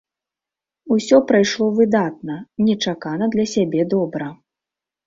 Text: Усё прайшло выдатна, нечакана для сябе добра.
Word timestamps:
Усё 0.95 1.17
прайшло 1.31 1.67
выдатна, 1.81 2.39
нечакана 2.71 3.25
для 3.39 3.45
сябе 3.57 3.81
добра. 3.97 4.29